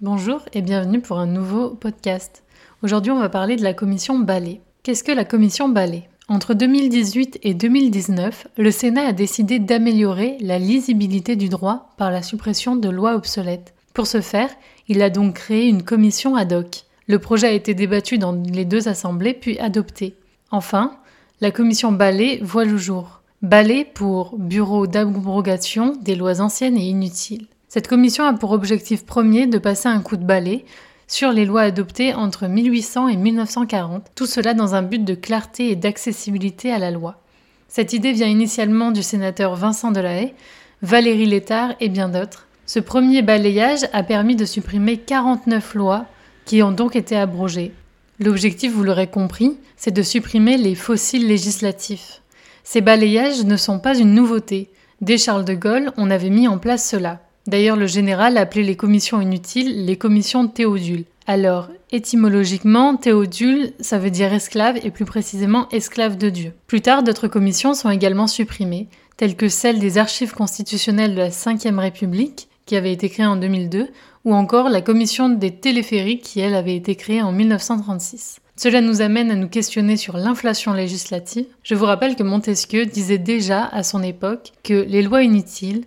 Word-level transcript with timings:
Bonjour 0.00 0.40
et 0.52 0.60
bienvenue 0.60 1.00
pour 1.00 1.20
un 1.20 1.26
nouveau 1.26 1.70
podcast. 1.70 2.42
Aujourd'hui, 2.82 3.12
on 3.12 3.20
va 3.20 3.28
parler 3.28 3.54
de 3.54 3.62
la 3.62 3.74
commission 3.74 4.18
Ballet. 4.18 4.60
Qu'est-ce 4.82 5.04
que 5.04 5.12
la 5.12 5.24
commission 5.24 5.68
Ballet 5.68 6.08
Entre 6.26 6.52
2018 6.52 7.38
et 7.44 7.54
2019, 7.54 8.48
le 8.58 8.70
Sénat 8.72 9.06
a 9.06 9.12
décidé 9.12 9.60
d'améliorer 9.60 10.36
la 10.40 10.58
lisibilité 10.58 11.36
du 11.36 11.48
droit 11.48 11.90
par 11.96 12.10
la 12.10 12.22
suppression 12.22 12.74
de 12.74 12.88
lois 12.88 13.14
obsolètes. 13.14 13.72
Pour 13.94 14.08
ce 14.08 14.20
faire, 14.20 14.50
il 14.88 15.00
a 15.00 15.10
donc 15.10 15.36
créé 15.36 15.68
une 15.68 15.84
commission 15.84 16.34
ad 16.34 16.52
hoc. 16.52 16.82
Le 17.06 17.20
projet 17.20 17.46
a 17.46 17.52
été 17.52 17.72
débattu 17.72 18.18
dans 18.18 18.32
les 18.32 18.64
deux 18.64 18.88
assemblées 18.88 19.32
puis 19.32 19.60
adopté. 19.60 20.16
Enfin, 20.50 20.96
la 21.40 21.52
commission 21.52 21.92
Ballet 21.92 22.40
voit 22.42 22.64
le 22.64 22.78
jour. 22.78 23.22
Ballet 23.42 23.84
pour 23.84 24.36
Bureau 24.38 24.88
d'abrogation 24.88 25.94
des 26.02 26.16
lois 26.16 26.40
anciennes 26.40 26.78
et 26.78 26.88
inutiles. 26.88 27.46
Cette 27.74 27.88
commission 27.88 28.22
a 28.22 28.32
pour 28.34 28.52
objectif 28.52 29.04
premier 29.04 29.48
de 29.48 29.58
passer 29.58 29.88
un 29.88 30.00
coup 30.00 30.16
de 30.16 30.24
balai 30.24 30.64
sur 31.08 31.32
les 31.32 31.44
lois 31.44 31.62
adoptées 31.62 32.14
entre 32.14 32.46
1800 32.46 33.08
et 33.08 33.16
1940, 33.16 34.12
tout 34.14 34.26
cela 34.26 34.54
dans 34.54 34.76
un 34.76 34.82
but 34.82 35.04
de 35.04 35.16
clarté 35.16 35.70
et 35.70 35.74
d'accessibilité 35.74 36.70
à 36.72 36.78
la 36.78 36.92
loi. 36.92 37.20
Cette 37.66 37.92
idée 37.92 38.12
vient 38.12 38.28
initialement 38.28 38.92
du 38.92 39.02
sénateur 39.02 39.56
Vincent 39.56 39.90
Delahaye, 39.90 40.34
Valérie 40.82 41.26
Létard 41.26 41.74
et 41.80 41.88
bien 41.88 42.08
d'autres. 42.08 42.46
Ce 42.64 42.78
premier 42.78 43.22
balayage 43.22 43.88
a 43.92 44.04
permis 44.04 44.36
de 44.36 44.44
supprimer 44.44 44.98
49 44.98 45.74
lois 45.74 46.06
qui 46.44 46.62
ont 46.62 46.70
donc 46.70 46.94
été 46.94 47.16
abrogées. 47.16 47.72
L'objectif, 48.20 48.72
vous 48.72 48.84
l'aurez 48.84 49.08
compris, 49.08 49.58
c'est 49.76 49.90
de 49.90 50.02
supprimer 50.02 50.58
les 50.58 50.76
fossiles 50.76 51.26
législatifs. 51.26 52.22
Ces 52.62 52.82
balayages 52.82 53.44
ne 53.44 53.56
sont 53.56 53.80
pas 53.80 53.98
une 53.98 54.14
nouveauté. 54.14 54.70
Dès 55.00 55.18
Charles 55.18 55.44
de 55.44 55.54
Gaulle, 55.54 55.90
on 55.96 56.12
avait 56.12 56.30
mis 56.30 56.46
en 56.46 56.58
place 56.58 56.88
cela. 56.88 57.20
D'ailleurs, 57.46 57.76
le 57.76 57.86
général 57.86 58.38
appelait 58.38 58.62
les 58.62 58.76
commissions 58.76 59.20
inutiles 59.20 59.84
les 59.84 59.96
commissions 59.96 60.48
Théodule. 60.48 61.04
Alors, 61.26 61.68
étymologiquement, 61.90 62.96
Théodule, 62.96 63.72
ça 63.80 63.98
veut 63.98 64.10
dire 64.10 64.32
esclave 64.32 64.78
et 64.82 64.90
plus 64.90 65.04
précisément 65.04 65.68
esclave 65.70 66.16
de 66.16 66.30
Dieu. 66.30 66.52
Plus 66.66 66.80
tard, 66.80 67.02
d'autres 67.02 67.28
commissions 67.28 67.74
sont 67.74 67.90
également 67.90 68.26
supprimées, 68.26 68.88
telles 69.16 69.36
que 69.36 69.48
celle 69.48 69.78
des 69.78 69.98
archives 69.98 70.32
constitutionnelles 70.32 71.14
de 71.14 71.20
la 71.20 71.28
Ve 71.28 71.78
République, 71.78 72.48
qui 72.66 72.76
avait 72.76 72.92
été 72.92 73.08
créée 73.08 73.26
en 73.26 73.36
2002, 73.36 73.88
ou 74.24 74.34
encore 74.34 74.70
la 74.70 74.80
commission 74.80 75.28
des 75.28 75.50
téléphériques 75.50 76.22
qui, 76.22 76.40
elle, 76.40 76.54
avait 76.54 76.76
été 76.76 76.94
créée 76.94 77.22
en 77.22 77.32
1936. 77.32 78.40
Cela 78.56 78.80
nous 78.80 79.00
amène 79.00 79.30
à 79.30 79.34
nous 79.34 79.48
questionner 79.48 79.96
sur 79.96 80.16
l'inflation 80.16 80.72
législative. 80.72 81.46
Je 81.62 81.74
vous 81.74 81.86
rappelle 81.86 82.16
que 82.16 82.22
Montesquieu 82.22 82.86
disait 82.86 83.18
déjà 83.18 83.64
à 83.64 83.82
son 83.82 84.02
époque 84.02 84.52
que 84.62 84.74
les 84.74 85.02
lois 85.02 85.22
inutiles 85.22 85.84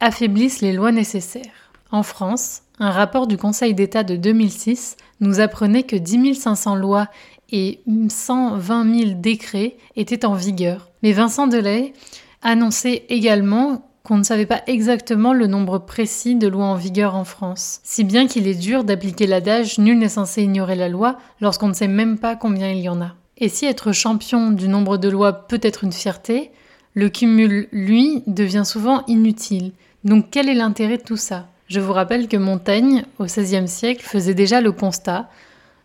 affaiblissent 0.00 0.60
les 0.60 0.72
lois 0.72 0.92
nécessaires. 0.92 1.72
En 1.90 2.02
France, 2.02 2.62
un 2.78 2.90
rapport 2.90 3.26
du 3.26 3.36
Conseil 3.36 3.74
d'État 3.74 4.02
de 4.02 4.16
2006 4.16 4.96
nous 5.20 5.40
apprenait 5.40 5.82
que 5.82 5.96
10 5.96 6.34
500 6.34 6.74
lois 6.76 7.08
et 7.52 7.80
120 8.08 8.98
000 8.98 9.10
décrets 9.16 9.76
étaient 9.96 10.24
en 10.24 10.34
vigueur. 10.34 10.90
Mais 11.02 11.12
Vincent 11.12 11.46
Delay 11.46 11.92
annonçait 12.42 13.04
également 13.08 13.86
qu'on 14.02 14.16
ne 14.16 14.22
savait 14.22 14.46
pas 14.46 14.62
exactement 14.66 15.32
le 15.32 15.46
nombre 15.46 15.78
précis 15.78 16.36
de 16.36 16.48
lois 16.48 16.64
en 16.64 16.74
vigueur 16.74 17.14
en 17.14 17.24
France, 17.24 17.80
si 17.82 18.02
bien 18.02 18.26
qu'il 18.26 18.46
est 18.46 18.54
dur 18.54 18.82
d'appliquer 18.84 19.26
l'adage 19.26 19.78
Nul 19.78 19.98
n'est 19.98 20.08
censé 20.08 20.42
ignorer 20.42 20.74
la 20.74 20.88
loi 20.88 21.18
lorsqu'on 21.40 21.68
ne 21.68 21.74
sait 21.74 21.88
même 21.88 22.18
pas 22.18 22.34
combien 22.34 22.70
il 22.70 22.80
y 22.80 22.88
en 22.88 23.02
a. 23.02 23.14
Et 23.36 23.48
si 23.48 23.66
être 23.66 23.92
champion 23.92 24.50
du 24.52 24.68
nombre 24.68 24.96
de 24.96 25.08
lois 25.08 25.32
peut 25.32 25.60
être 25.62 25.84
une 25.84 25.92
fierté, 25.92 26.50
le 26.94 27.08
cumul, 27.08 27.68
lui, 27.72 28.22
devient 28.26 28.64
souvent 28.64 29.04
inutile. 29.06 29.72
Donc 30.04 30.26
quel 30.30 30.48
est 30.48 30.54
l'intérêt 30.54 30.98
de 30.98 31.02
tout 31.02 31.16
ça? 31.16 31.46
Je 31.68 31.80
vous 31.80 31.92
rappelle 31.92 32.28
que 32.28 32.36
Montaigne, 32.36 33.04
au 33.18 33.24
XVIe 33.24 33.68
siècle, 33.68 34.02
faisait 34.02 34.34
déjà 34.34 34.60
le 34.60 34.72
constat 34.72 35.28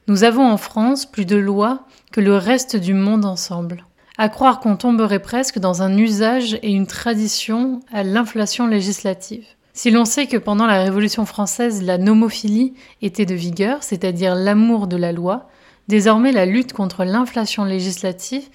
Nous 0.07 0.23
avons 0.23 0.47
en 0.47 0.57
France 0.57 1.05
plus 1.05 1.25
de 1.25 1.35
lois 1.35 1.85
que 2.11 2.21
le 2.21 2.35
reste 2.35 2.75
du 2.75 2.93
monde 2.93 3.25
ensemble 3.25 3.85
à 4.17 4.29
croire 4.29 4.59
qu'on 4.59 4.77
tomberait 4.77 5.19
presque 5.19 5.59
dans 5.59 5.81
un 5.81 5.97
usage 5.97 6.57
et 6.61 6.71
une 6.71 6.87
tradition 6.87 7.81
à 7.91 8.03
l'inflation 8.03 8.67
législative. 8.67 9.45
Si 9.73 9.91
l'on 9.91 10.05
sait 10.05 10.27
que 10.27 10.37
pendant 10.37 10.67
la 10.67 10.81
Révolution 10.81 11.25
française, 11.25 11.83
la 11.83 11.97
nomophilie 11.97 12.73
était 13.01 13.25
de 13.25 13.35
vigueur, 13.35 13.83
c'est-à-dire 13.83 14.35
l'amour 14.35 14.87
de 14.87 14.95
la 14.95 15.11
loi, 15.11 15.49
désormais 15.89 16.31
la 16.31 16.45
lutte 16.45 16.71
contre 16.71 17.03
l'inflation 17.03 17.65
législative 17.65 18.47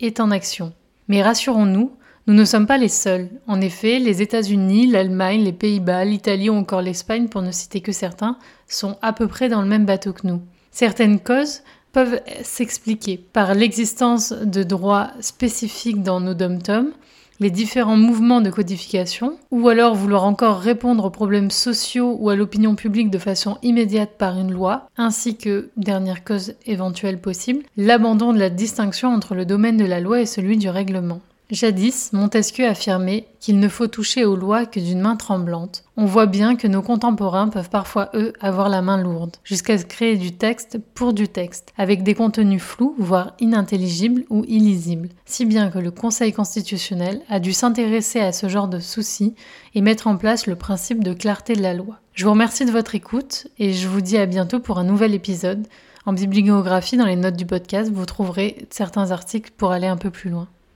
est 0.00 0.20
en 0.20 0.30
action. 0.30 0.74
Mais 1.08 1.22
rassurons-nous, 1.22 1.92
nous 2.26 2.34
ne 2.34 2.44
sommes 2.44 2.66
pas 2.66 2.78
les 2.78 2.88
seuls. 2.88 3.28
En 3.46 3.60
effet, 3.60 4.00
les 4.00 4.20
États-Unis, 4.20 4.88
l'Allemagne, 4.88 5.44
les 5.44 5.52
Pays-Bas, 5.52 6.04
l'Italie 6.04 6.50
ou 6.50 6.54
encore 6.54 6.82
l'Espagne, 6.82 7.28
pour 7.28 7.40
ne 7.40 7.52
citer 7.52 7.80
que 7.80 7.92
certains, 7.92 8.36
sont 8.66 8.96
à 9.00 9.12
peu 9.12 9.28
près 9.28 9.48
dans 9.48 9.62
le 9.62 9.68
même 9.68 9.86
bateau 9.86 10.12
que 10.12 10.26
nous. 10.26 10.42
Certaines 10.72 11.20
causes 11.20 11.62
peuvent 11.92 12.20
s'expliquer 12.42 13.16
par 13.16 13.54
l'existence 13.54 14.32
de 14.32 14.64
droits 14.64 15.12
spécifiques 15.20 16.02
dans 16.02 16.20
nos 16.20 16.34
dom-toms, 16.34 16.92
les 17.38 17.50
différents 17.50 17.96
mouvements 17.96 18.40
de 18.40 18.50
codification, 18.50 19.38
ou 19.50 19.68
alors 19.68 19.94
vouloir 19.94 20.24
encore 20.24 20.58
répondre 20.58 21.04
aux 21.04 21.10
problèmes 21.10 21.50
sociaux 21.50 22.16
ou 22.18 22.28
à 22.28 22.34
l'opinion 22.36 22.74
publique 22.74 23.10
de 23.10 23.18
façon 23.18 23.58
immédiate 23.62 24.18
par 24.18 24.38
une 24.38 24.52
loi, 24.52 24.88
ainsi 24.96 25.36
que, 25.36 25.70
dernière 25.76 26.24
cause 26.24 26.54
éventuelle 26.66 27.20
possible, 27.20 27.62
l'abandon 27.76 28.32
de 28.32 28.38
la 28.38 28.50
distinction 28.50 29.10
entre 29.10 29.34
le 29.34 29.44
domaine 29.46 29.76
de 29.76 29.84
la 29.84 30.00
loi 30.00 30.20
et 30.20 30.26
celui 30.26 30.56
du 30.56 30.68
règlement. 30.68 31.20
Jadis, 31.48 32.10
Montesquieu 32.12 32.66
affirmait 32.66 33.28
qu'il 33.38 33.60
ne 33.60 33.68
faut 33.68 33.86
toucher 33.86 34.24
aux 34.24 34.34
lois 34.34 34.66
que 34.66 34.80
d'une 34.80 35.00
main 35.00 35.14
tremblante. 35.14 35.84
On 35.96 36.04
voit 36.04 36.26
bien 36.26 36.56
que 36.56 36.66
nos 36.66 36.82
contemporains 36.82 37.46
peuvent 37.46 37.70
parfois, 37.70 38.10
eux, 38.14 38.32
avoir 38.40 38.68
la 38.68 38.82
main 38.82 39.00
lourde, 39.00 39.36
jusqu'à 39.44 39.78
créer 39.78 40.16
du 40.16 40.32
texte 40.32 40.80
pour 40.94 41.12
du 41.12 41.28
texte, 41.28 41.72
avec 41.78 42.02
des 42.02 42.14
contenus 42.14 42.60
flous, 42.60 42.96
voire 42.98 43.34
inintelligibles 43.38 44.24
ou 44.28 44.44
illisibles, 44.48 45.10
si 45.24 45.44
bien 45.44 45.70
que 45.70 45.78
le 45.78 45.92
Conseil 45.92 46.32
constitutionnel 46.32 47.22
a 47.28 47.38
dû 47.38 47.52
s'intéresser 47.52 48.18
à 48.18 48.32
ce 48.32 48.48
genre 48.48 48.66
de 48.66 48.80
soucis 48.80 49.36
et 49.76 49.82
mettre 49.82 50.08
en 50.08 50.16
place 50.16 50.48
le 50.48 50.56
principe 50.56 51.04
de 51.04 51.12
clarté 51.12 51.54
de 51.54 51.62
la 51.62 51.74
loi. 51.74 52.00
Je 52.14 52.24
vous 52.24 52.32
remercie 52.32 52.64
de 52.64 52.72
votre 52.72 52.96
écoute 52.96 53.46
et 53.60 53.72
je 53.72 53.86
vous 53.86 54.00
dis 54.00 54.16
à 54.16 54.26
bientôt 54.26 54.58
pour 54.58 54.80
un 54.80 54.84
nouvel 54.84 55.14
épisode. 55.14 55.68
En 56.06 56.12
bibliographie, 56.12 56.96
dans 56.96 57.06
les 57.06 57.14
notes 57.14 57.36
du 57.36 57.46
podcast, 57.46 57.92
vous 57.92 58.04
trouverez 58.04 58.66
certains 58.70 59.12
articles 59.12 59.52
pour 59.56 59.70
aller 59.70 59.86
un 59.86 59.96
peu 59.96 60.10
plus 60.10 60.30
loin. 60.30 60.48